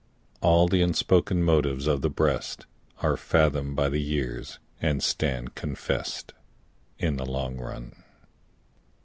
[0.41, 2.65] All the unspoken motives of the breast
[3.03, 6.33] Are fathomed by the years and stand confess'd
[6.97, 7.93] In the long run.